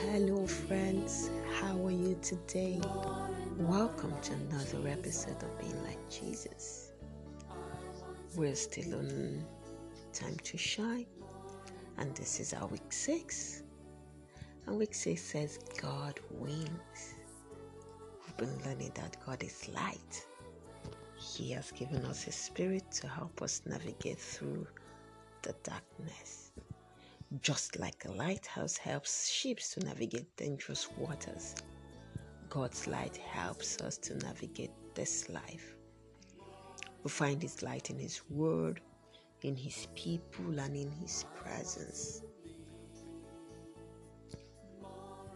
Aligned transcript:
Hello, 0.00 0.46
friends. 0.46 1.28
How 1.60 1.84
are 1.84 1.90
you 1.90 2.18
today? 2.22 2.80
Welcome 3.58 4.14
to 4.22 4.32
another 4.32 4.88
episode 4.88 5.42
of 5.42 5.60
Being 5.60 5.82
Like 5.84 5.98
Jesus. 6.08 6.92
We're 8.36 8.54
still 8.54 8.94
on 8.94 9.44
Time 10.14 10.36
to 10.44 10.56
Shine, 10.56 11.06
and 11.98 12.14
this 12.14 12.40
is 12.40 12.52
our 12.54 12.66
week 12.66 12.92
six. 12.92 13.62
And 14.66 14.78
week 14.78 14.94
six 14.94 15.22
says, 15.22 15.58
God 15.80 16.20
wins. 16.30 17.14
We've 18.24 18.36
been 18.36 18.58
learning 18.64 18.92
that 18.94 19.16
God 19.24 19.42
is 19.42 19.68
light. 19.68 20.26
He 21.18 21.50
has 21.52 21.70
given 21.72 22.04
us 22.04 22.22
His 22.22 22.34
Spirit 22.34 22.90
to 22.92 23.08
help 23.08 23.42
us 23.42 23.62
navigate 23.66 24.18
through 24.18 24.66
the 25.42 25.54
darkness. 25.62 26.52
Just 27.40 27.78
like 27.78 28.04
a 28.04 28.12
lighthouse 28.12 28.76
helps 28.76 29.28
ships 29.28 29.74
to 29.74 29.80
navigate 29.80 30.36
dangerous 30.36 30.88
waters, 30.98 31.54
God's 32.48 32.86
light 32.86 33.16
helps 33.16 33.80
us 33.80 33.96
to 33.98 34.14
navigate 34.18 34.72
this 34.94 35.28
life. 35.28 35.74
We 37.02 37.10
find 37.10 37.40
His 37.40 37.62
light 37.62 37.90
in 37.90 37.98
His 37.98 38.20
Word, 38.28 38.80
in 39.44 39.56
His 39.56 39.88
people, 39.94 40.58
and 40.58 40.76
in 40.76 40.90
His 40.90 41.24
presence. 41.34 42.22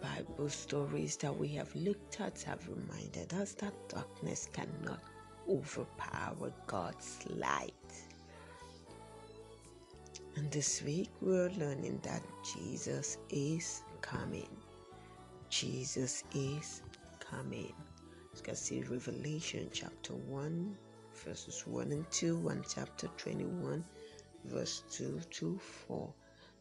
Bible 0.00 0.50
stories 0.50 1.16
that 1.16 1.34
we 1.34 1.48
have 1.48 1.74
looked 1.74 2.20
at 2.20 2.42
have 2.42 2.68
reminded 2.68 3.32
us 3.34 3.54
that 3.54 3.72
darkness 3.88 4.48
cannot 4.52 5.00
overpower 5.48 6.52
God's 6.66 7.18
light. 7.30 7.72
And 10.36 10.50
this 10.50 10.82
week 10.82 11.10
we're 11.20 11.48
learning 11.50 12.00
that 12.02 12.22
Jesus 12.44 13.18
is 13.30 13.82
coming. 14.02 14.48
Jesus 15.48 16.24
is 16.34 16.82
coming. 17.20 17.72
You 18.34 18.42
can 18.42 18.56
see 18.56 18.82
Revelation 18.82 19.70
chapter 19.72 20.12
1, 20.12 20.76
verses 21.24 21.66
1 21.66 21.92
and 21.92 22.10
2, 22.10 22.48
and 22.48 22.64
chapter 22.68 23.08
21, 23.16 23.84
verse 24.44 24.82
2 24.90 25.20
to 25.30 25.58
4. 25.58 26.12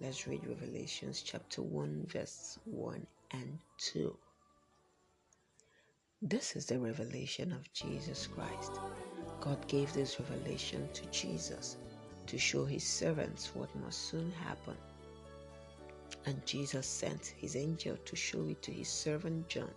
Let's 0.00 0.26
read 0.26 0.46
Revelations 0.46 1.22
chapter 1.22 1.62
1, 1.62 2.06
verse 2.06 2.58
1 2.64 3.06
and 3.32 3.58
2. 3.78 4.16
This 6.22 6.56
is 6.56 6.66
the 6.66 6.78
revelation 6.78 7.52
of 7.52 7.72
Jesus 7.72 8.26
Christ. 8.26 8.72
God 9.40 9.66
gave 9.68 9.92
this 9.92 10.18
revelation 10.18 10.88
to 10.94 11.04
Jesus 11.06 11.76
to 12.26 12.38
show 12.38 12.64
his 12.64 12.84
servants 12.84 13.54
what 13.54 13.74
must 13.76 14.08
soon 14.08 14.32
happen. 14.32 14.76
And 16.26 16.46
Jesus 16.46 16.86
sent 16.86 17.34
his 17.36 17.56
angel 17.56 17.96
to 18.04 18.16
show 18.16 18.46
it 18.46 18.62
to 18.62 18.72
his 18.72 18.88
servant 18.88 19.48
John. 19.48 19.74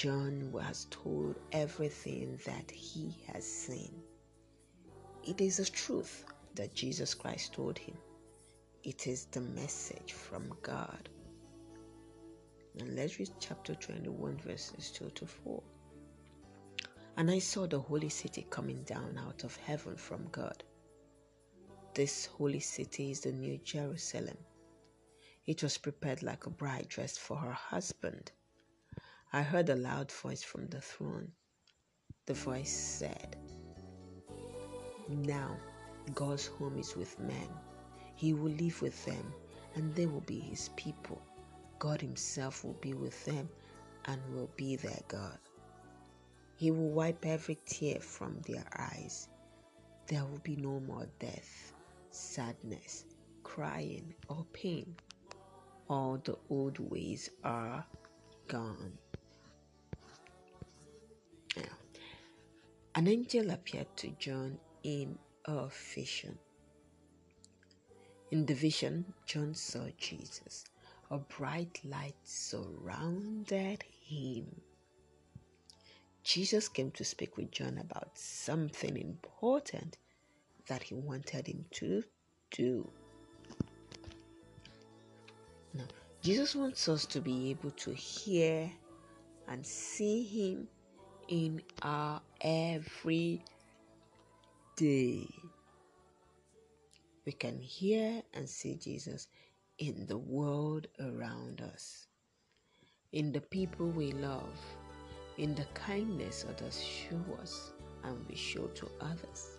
John 0.00 0.50
was 0.50 0.86
told 0.88 1.36
everything 1.52 2.40
that 2.46 2.70
he 2.70 3.14
has 3.26 3.44
seen. 3.44 3.92
It 5.28 5.42
is 5.42 5.58
the 5.58 5.66
truth 5.66 6.24
that 6.54 6.72
Jesus 6.72 7.12
Christ 7.12 7.52
told 7.52 7.76
him. 7.76 7.98
It 8.82 9.06
is 9.06 9.26
the 9.26 9.42
message 9.42 10.14
from 10.14 10.54
God. 10.62 11.10
And 12.78 12.96
let's 12.96 13.18
read 13.18 13.28
chapter 13.40 13.74
21, 13.74 14.38
verses 14.38 14.90
2 14.90 15.10
to 15.10 15.26
4. 15.26 15.62
And 17.18 17.30
I 17.30 17.38
saw 17.38 17.66
the 17.66 17.80
holy 17.80 18.08
city 18.08 18.46
coming 18.48 18.82
down 18.84 19.18
out 19.18 19.44
of 19.44 19.54
heaven 19.56 19.96
from 19.96 20.28
God. 20.32 20.64
This 21.92 22.24
holy 22.24 22.60
city 22.60 23.10
is 23.10 23.20
the 23.20 23.32
New 23.32 23.58
Jerusalem. 23.58 24.38
It 25.46 25.62
was 25.62 25.76
prepared 25.76 26.22
like 26.22 26.46
a 26.46 26.50
bride 26.50 26.88
dressed 26.88 27.20
for 27.20 27.36
her 27.36 27.52
husband. 27.52 28.32
I 29.32 29.42
heard 29.42 29.68
a 29.68 29.76
loud 29.76 30.10
voice 30.10 30.42
from 30.42 30.66
the 30.66 30.80
throne. 30.80 31.30
The 32.26 32.34
voice 32.34 32.72
said, 32.72 33.36
Now 35.08 35.56
God's 36.16 36.48
home 36.48 36.76
is 36.76 36.96
with 36.96 37.16
men. 37.20 37.48
He 38.16 38.32
will 38.32 38.50
live 38.50 38.82
with 38.82 39.04
them, 39.04 39.32
and 39.76 39.94
they 39.94 40.06
will 40.06 40.22
be 40.22 40.40
his 40.40 40.70
people. 40.74 41.22
God 41.78 42.00
Himself 42.00 42.64
will 42.64 42.76
be 42.80 42.92
with 42.92 43.24
them 43.24 43.48
and 44.06 44.20
will 44.34 44.50
be 44.56 44.74
their 44.74 44.98
God. 45.06 45.38
He 46.56 46.72
will 46.72 46.90
wipe 46.90 47.24
every 47.24 47.58
tear 47.66 48.00
from 48.00 48.40
their 48.48 48.64
eyes. 48.76 49.28
There 50.08 50.24
will 50.24 50.40
be 50.42 50.56
no 50.56 50.80
more 50.80 51.06
death, 51.20 51.72
sadness, 52.10 53.04
crying, 53.44 54.12
or 54.28 54.44
pain. 54.52 54.96
All 55.88 56.18
the 56.24 56.36
old 56.50 56.80
ways 56.90 57.30
are 57.44 57.86
gone. 58.48 58.98
An 62.94 63.06
angel 63.06 63.50
appeared 63.50 63.96
to 63.96 64.08
John 64.18 64.58
in 64.82 65.18
a 65.44 65.68
vision. 65.94 66.38
In 68.30 68.46
the 68.46 68.54
vision, 68.54 69.04
John 69.26 69.54
saw 69.54 69.86
Jesus. 69.96 70.64
A 71.10 71.18
bright 71.18 71.80
light 71.84 72.16
surrounded 72.24 73.84
him. 74.06 74.60
Jesus 76.22 76.68
came 76.68 76.90
to 76.92 77.04
speak 77.04 77.36
with 77.36 77.50
John 77.50 77.78
about 77.78 78.10
something 78.16 78.96
important 78.96 79.96
that 80.66 80.82
he 80.82 80.94
wanted 80.94 81.46
him 81.46 81.64
to 81.72 82.04
do. 82.50 82.88
Now, 85.74 85.86
Jesus 86.22 86.54
wants 86.54 86.88
us 86.88 87.06
to 87.06 87.20
be 87.20 87.50
able 87.50 87.70
to 87.72 87.92
hear 87.92 88.70
and 89.48 89.66
see 89.66 90.22
him 90.22 90.68
in 91.30 91.62
our 91.82 92.20
every 92.40 93.42
day. 94.76 95.28
We 97.24 97.32
can 97.32 97.58
hear 97.58 98.22
and 98.34 98.48
see 98.48 98.74
Jesus 98.74 99.28
in 99.78 100.06
the 100.06 100.18
world 100.18 100.88
around 100.98 101.62
us, 101.62 102.08
in 103.12 103.30
the 103.32 103.40
people 103.40 103.86
we 103.86 104.10
love, 104.12 104.58
in 105.38 105.54
the 105.54 105.66
kindness 105.72 106.44
others 106.48 106.82
show 106.82 107.22
us 107.40 107.72
and 108.02 108.16
we 108.28 108.34
show 108.34 108.66
to 108.66 108.90
others. 109.00 109.56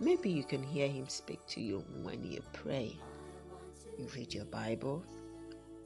Maybe 0.00 0.30
you 0.30 0.44
can 0.44 0.62
hear 0.62 0.88
Him 0.88 1.08
speak 1.08 1.44
to 1.48 1.60
you 1.60 1.84
when 2.02 2.24
you 2.24 2.40
pray, 2.54 2.96
you 3.98 4.08
read 4.16 4.32
your 4.32 4.46
Bible, 4.46 5.02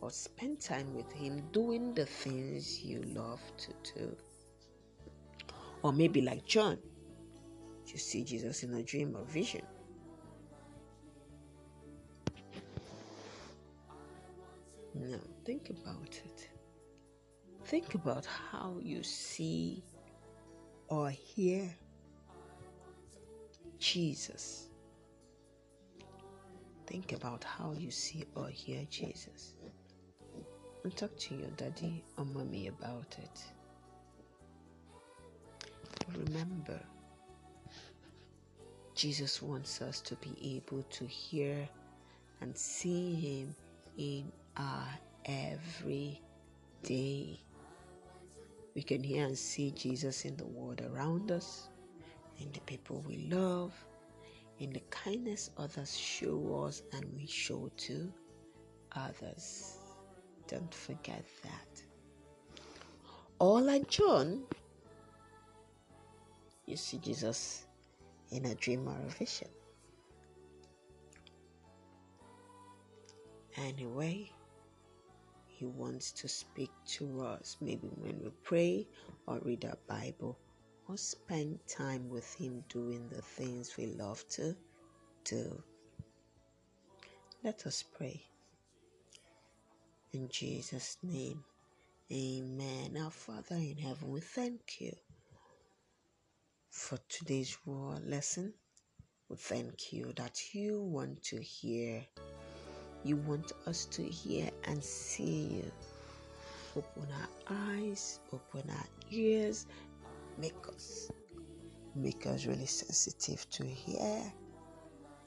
or 0.03 0.11
spend 0.11 0.61
time 0.61 0.93
with 0.95 1.11
Him 1.13 1.41
doing 1.53 1.95
the 1.95 2.05
things 2.05 2.83
you 2.83 3.01
love 3.15 3.41
to 3.57 3.95
do. 3.95 4.17
Or 5.83 5.93
maybe, 5.93 6.21
like 6.21 6.45
John, 6.45 6.77
you 7.87 7.99
see 7.99 8.25
Jesus 8.25 8.65
in 8.65 8.75
a 8.75 8.83
dream 8.83 9.17
or 9.17 9.25
vision. 9.25 9.63
Now, 14.95 15.21
think 15.45 15.71
about 15.71 16.21
it. 16.25 16.49
Think 17.65 17.95
about 17.95 18.27
how 18.27 18.77
you 18.83 19.03
see 19.05 19.85
or 20.89 21.11
hear 21.11 21.75
Jesus. 23.79 24.69
Think 26.87 27.13
about 27.13 27.45
how 27.45 27.73
you 27.73 27.91
see 27.91 28.25
or 28.35 28.49
hear 28.49 28.85
Jesus. 28.91 29.55
And 30.85 30.97
talk 30.97 31.17
to 31.17 31.35
your 31.37 31.51
daddy 31.51 32.03
or 32.19 32.25
mommy 32.25 32.67
about 32.67 33.17
it. 33.19 33.45
Remember, 36.17 36.81
Jesus 38.95 39.41
wants 39.41 39.81
us 39.81 40.01
to 40.01 40.17
be 40.17 40.57
able 40.57 40.83
to 40.83 41.07
hear 41.07 41.69
and 42.41 42.57
see 42.57 43.15
Him 43.15 43.55
in 43.97 44.33
our 44.57 44.89
every 45.25 46.21
day. 46.83 47.41
We 48.75 48.83
can 48.83 49.05
hear 49.05 49.27
and 49.27 49.39
see 49.39 49.71
Jesus 49.71 50.25
in 50.25 50.37
the 50.37 50.47
world 50.47 50.81
around 50.81 51.31
us, 51.31 51.69
in 52.41 52.51
the 52.53 52.61
people 52.61 53.05
we 53.07 53.29
love, 53.31 53.73
in 54.59 54.73
the 54.73 54.83
kindness 54.91 55.51
others 55.57 55.97
show 55.97 56.65
us 56.67 56.83
and 56.93 57.05
we 57.17 57.27
show 57.27 57.71
to 57.77 58.13
others. 58.97 59.82
Don't 60.53 60.75
forget 60.75 61.25
that. 61.45 61.83
Or 63.39 63.63
like 63.63 63.89
John, 63.89 64.43
you 66.67 66.77
see 66.77 66.99
Jesus 66.99 67.65
in 68.31 68.45
a 68.45 68.55
dream 68.55 68.87
or 68.87 69.01
a 69.01 69.09
vision. 69.09 69.49
Anyway, 73.57 74.31
He 75.47 75.65
wants 75.65 76.13
to 76.13 76.29
speak 76.29 76.71
to 76.99 77.23
us, 77.23 77.57
maybe 77.63 77.89
when 77.97 78.21
we 78.23 78.31
pray 78.43 78.87
or 79.27 79.39
read 79.39 79.65
our 79.65 79.79
Bible 79.89 80.39
or 80.87 80.99
spend 80.99 81.61
time 81.67 82.11
with 82.11 82.31
Him 82.35 82.63
doing 82.69 83.09
the 83.09 83.23
things 83.23 83.79
we 83.79 83.87
love 83.87 84.23
to 84.33 84.55
do. 85.25 85.63
Let 87.43 87.67
us 87.67 87.83
pray. 87.83 88.32
In 90.15 90.29
Jesus' 90.29 90.99
name, 91.03 91.43
amen. 92.13 92.99
Our 93.03 93.11
Father 93.11 93.55
in 93.57 93.79
heaven, 93.79 94.11
we 94.11 94.21
thank 94.21 94.79
you 94.79 94.95
for 96.69 96.99
today's 97.09 97.57
raw 97.65 97.97
lesson. 98.05 98.53
We 99.31 99.37
thank 99.37 99.91
you 99.91 100.13
that 100.17 100.55
you 100.55 100.83
want 100.83 101.23
to 101.25 101.41
hear. 101.41 102.05
You 103.05 103.17
want 103.17 103.53
us 103.67 103.87
to 103.87 104.03
hear 104.03 104.51
and 104.65 104.85
see 104.85 105.63
you. 105.63 105.73
Open 106.77 107.09
our 107.11 107.57
eyes, 107.71 108.21
open 108.35 108.69
our 108.69 108.87
ears, 109.11 109.67
make 110.37 110.69
us 110.69 111.11
make 111.95 112.27
us 112.27 112.45
really 112.45 112.67
sensitive 112.67 113.49
to 113.49 113.65
hear 113.65 114.31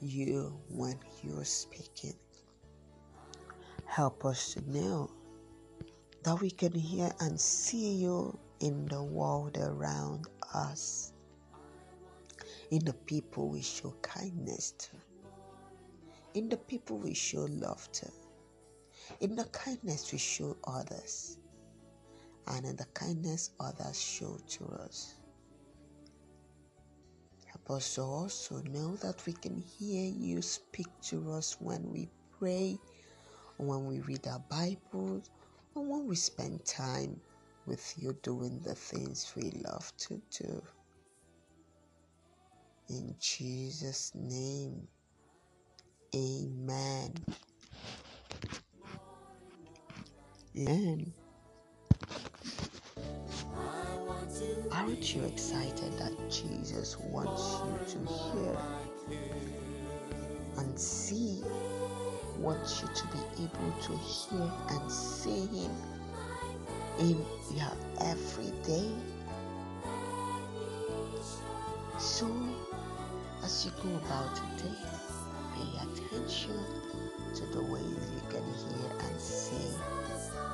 you 0.00 0.56
when 0.68 0.98
you're 1.24 1.44
speaking. 1.44 2.14
Help 3.86 4.24
us 4.24 4.52
to 4.54 4.70
know 4.70 5.10
that 6.22 6.40
we 6.40 6.50
can 6.50 6.72
hear 6.72 7.10
and 7.20 7.40
see 7.40 7.94
you 7.94 8.38
in 8.60 8.86
the 8.86 9.02
world 9.02 9.56
around 9.58 10.26
us, 10.54 11.12
in 12.70 12.84
the 12.84 12.92
people 12.92 13.48
we 13.48 13.62
show 13.62 13.94
kindness 14.02 14.72
to, 14.72 14.90
in 16.34 16.48
the 16.48 16.56
people 16.56 16.98
we 16.98 17.14
show 17.14 17.46
love 17.48 17.90
to, 17.92 18.10
in 19.20 19.36
the 19.36 19.44
kindness 19.44 20.12
we 20.12 20.18
show 20.18 20.56
others, 20.64 21.38
and 22.48 22.66
in 22.66 22.76
the 22.76 22.86
kindness 22.92 23.52
others 23.60 23.98
show 24.00 24.38
to 24.48 24.66
us. 24.66 25.14
Help 27.46 27.70
us 27.70 27.98
also 27.98 28.60
know 28.62 28.96
that 28.96 29.24
we 29.26 29.32
can 29.32 29.56
hear 29.56 30.10
you 30.12 30.42
speak 30.42 30.88
to 31.02 31.32
us 31.32 31.56
when 31.60 31.90
we 31.90 32.08
pray, 32.38 32.78
when 33.58 33.86
we 33.86 34.00
read 34.00 34.26
our 34.26 34.42
Bibles, 34.50 35.30
or 35.74 35.84
when 35.84 36.06
we 36.06 36.16
spend 36.16 36.64
time 36.64 37.20
with 37.66 37.94
you 37.96 38.16
doing 38.22 38.60
the 38.64 38.74
things 38.74 39.32
we 39.36 39.50
love 39.64 39.92
to 39.98 40.20
do. 40.30 40.62
In 42.88 43.14
Jesus' 43.18 44.12
name, 44.14 44.86
amen. 46.14 47.14
Amen. 50.56 51.12
Aren't 54.70 55.14
you 55.14 55.24
excited 55.24 55.92
that 55.98 56.30
Jesus 56.30 56.96
wants 56.98 57.56
you 57.64 57.94
to 57.94 58.12
hear 58.12 58.56
and 60.58 60.78
see, 60.78 61.42
wants 62.40 62.82
you 62.82 62.88
to 62.94 63.06
be 63.08 63.44
able 63.44 63.72
to 63.82 63.96
hear 63.98 64.50
and 64.70 64.90
see 64.90 65.46
Him 65.46 65.70
in 66.98 67.24
your 67.54 67.72
everyday? 68.00 68.90
So, 71.98 72.26
as 73.42 73.64
you 73.64 73.72
go 73.82 73.96
about 73.96 74.36
today, 74.36 74.74
pay 75.54 75.78
attention 75.78 76.58
to 77.34 77.46
the 77.46 77.62
ways 77.62 78.10
you 78.14 78.22
can 78.30 78.44
hear 78.44 78.90
and 79.00 79.20
see 79.20 79.74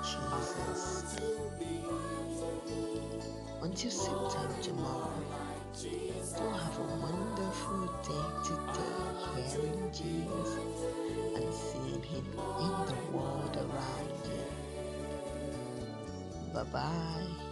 Jesus. 0.02 1.16
Until 3.62 3.90
same 3.90 4.30
time 4.30 4.62
tomorrow, 4.62 5.12
do 5.80 6.48
have 6.48 6.78
a 6.78 6.96
wonderful 7.00 7.86
day 8.02 8.44
today, 8.44 9.48
hearing 9.48 9.90
Jesus 9.92 11.01
and 11.34 11.54
seeing 11.54 12.02
Him 12.02 12.24
in 12.60 12.86
the 12.86 12.96
world 13.12 13.56
around 13.56 14.10
you. 14.26 14.44
Bye 16.54 16.64
bye. 16.64 17.51